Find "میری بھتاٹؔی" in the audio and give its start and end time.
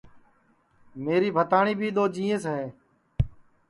1.03-1.73